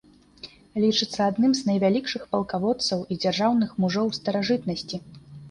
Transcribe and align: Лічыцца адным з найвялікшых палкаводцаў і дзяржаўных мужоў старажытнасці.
Лічыцца 0.85 1.19
адным 1.31 1.51
з 1.59 1.67
найвялікшых 1.67 2.23
палкаводцаў 2.33 3.05
і 3.11 3.19
дзяржаўных 3.23 3.77
мужоў 3.87 4.11
старажытнасці. 4.21 5.03